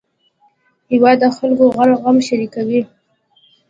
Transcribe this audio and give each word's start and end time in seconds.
هېواد 0.91 1.17
د 1.21 1.23
خلکو 1.37 1.63
غم 2.03 2.17
شریکوي 2.27 2.81